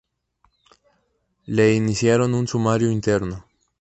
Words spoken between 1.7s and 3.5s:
iniciaron un sumario interno.